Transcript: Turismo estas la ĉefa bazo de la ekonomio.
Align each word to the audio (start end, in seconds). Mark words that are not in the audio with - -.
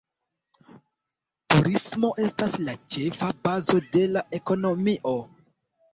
Turismo 1.53 2.09
estas 2.25 2.57
la 2.69 2.75
ĉefa 2.95 3.31
bazo 3.49 3.83
de 3.97 4.07
la 4.17 4.29
ekonomio. 4.39 5.15